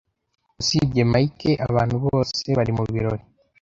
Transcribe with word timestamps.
Usibye 0.61 1.01
Mike 1.11 1.51
abantu 1.67 1.95
bose 2.05 2.45
bari 2.57 2.71
mubirori. 2.77 3.23